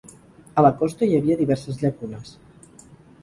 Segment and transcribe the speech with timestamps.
[0.59, 2.33] A la costa hi havia diverses llacunes.